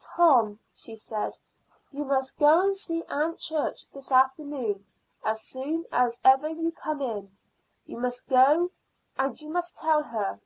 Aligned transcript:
"Tom," 0.00 0.58
she 0.74 0.96
said, 0.96 1.38
"you 1.92 2.04
must 2.04 2.38
go 2.40 2.60
and 2.62 2.76
see 2.76 3.04
Aunt 3.08 3.38
Church 3.38 3.88
this 3.92 4.10
afternoon 4.10 4.84
as 5.24 5.42
soon 5.42 5.84
as 5.92 6.18
ever 6.24 6.48
you 6.48 6.72
come 6.72 7.00
in. 7.00 7.30
You 7.84 7.98
must 7.98 8.26
go, 8.26 8.72
and 9.16 9.40
you 9.40 9.48
must 9.48 9.76
tell 9.76 10.02
her." 10.02 10.40